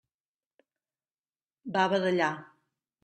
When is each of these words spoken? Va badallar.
Va 1.77 1.85
badallar. 1.93 2.35